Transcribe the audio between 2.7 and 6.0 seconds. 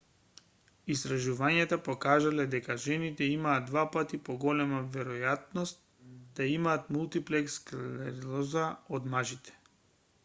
жените имаат два пати поголема веројатност